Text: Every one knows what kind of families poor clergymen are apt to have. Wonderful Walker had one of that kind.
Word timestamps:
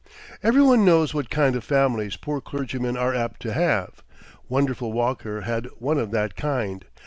Every 0.41 0.63
one 0.63 0.83
knows 0.83 1.13
what 1.13 1.29
kind 1.29 1.55
of 1.55 1.63
families 1.63 2.15
poor 2.17 2.41
clergymen 2.41 2.97
are 2.97 3.13
apt 3.13 3.39
to 3.43 3.53
have. 3.53 4.01
Wonderful 4.49 4.91
Walker 4.91 5.41
had 5.41 5.67
one 5.77 5.99
of 5.99 6.09
that 6.09 6.35
kind. 6.35 6.83